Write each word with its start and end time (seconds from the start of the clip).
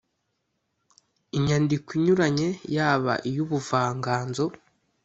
Imyandiko 1.37 1.87
inyuranye 1.97 2.49
yaba 2.75 3.13
iy’ubuvanganzo 3.29 4.45